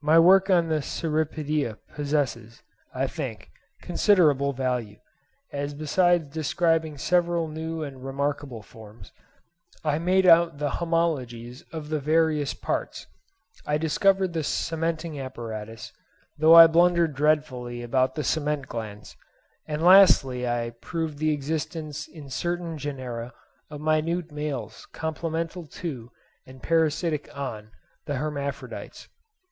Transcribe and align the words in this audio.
My 0.00 0.18
work 0.18 0.50
on 0.50 0.66
the 0.66 0.82
Cirripedia 0.82 1.78
possesses, 1.94 2.64
I 2.92 3.06
think, 3.06 3.52
considerable 3.80 4.52
value, 4.52 4.98
as 5.52 5.72
besides 5.72 6.34
describing 6.34 6.98
several 6.98 7.46
new 7.46 7.80
and 7.84 8.04
remarkable 8.04 8.62
forms, 8.62 9.12
I 9.84 10.00
made 10.00 10.26
out 10.26 10.58
the 10.58 10.68
homologies 10.82 11.62
of 11.72 11.90
the 11.90 12.00
various 12.00 12.54
parts—I 12.54 13.78
discovered 13.78 14.32
the 14.32 14.42
cementing 14.42 15.20
apparatus, 15.20 15.92
though 16.36 16.56
I 16.56 16.66
blundered 16.66 17.14
dreadfully 17.14 17.84
about 17.84 18.16
the 18.16 18.24
cement 18.24 18.66
glands—and 18.66 19.80
lastly 19.80 20.44
I 20.48 20.70
proved 20.70 21.18
the 21.18 21.30
existence 21.32 22.08
in 22.08 22.30
certain 22.30 22.78
genera 22.78 23.32
of 23.70 23.80
minute 23.80 24.32
males 24.32 24.88
complemental 24.92 25.68
to 25.68 26.10
and 26.48 26.60
parasitic 26.60 27.30
on 27.38 27.70
the 28.06 28.16
hermaphrodites. 28.16 29.06